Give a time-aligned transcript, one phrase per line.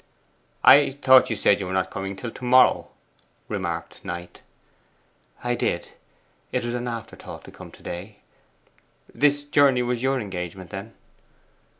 [0.63, 2.87] 'I thought you said you were not coming till to morrow,'
[3.47, 4.41] remarked Knight.
[5.43, 5.89] 'I did.
[6.51, 8.17] It was an afterthought to come to day.
[9.13, 10.95] This journey was your engagement, then?